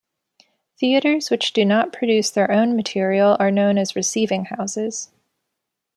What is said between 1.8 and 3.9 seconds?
produce their own material are known